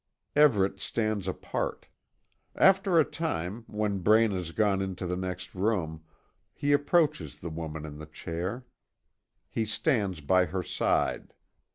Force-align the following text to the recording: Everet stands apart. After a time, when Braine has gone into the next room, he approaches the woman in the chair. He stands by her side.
Everet 0.35 0.79
stands 0.79 1.27
apart. 1.27 1.85
After 2.55 2.99
a 2.99 3.05
time, 3.05 3.65
when 3.67 3.99
Braine 3.99 4.31
has 4.31 4.49
gone 4.51 4.81
into 4.81 5.05
the 5.05 5.15
next 5.15 5.53
room, 5.53 6.03
he 6.55 6.71
approaches 6.73 7.37
the 7.39 7.51
woman 7.51 7.85
in 7.85 7.99
the 7.99 8.07
chair. 8.07 8.65
He 9.47 9.63
stands 9.63 10.19
by 10.19 10.45
her 10.45 10.63
side. 10.63 11.35